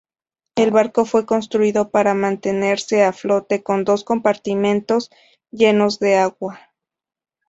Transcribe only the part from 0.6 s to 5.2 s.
barco fue construido para mantenerse a flote con dos compartimentos